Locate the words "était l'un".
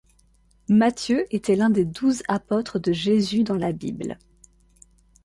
1.29-1.69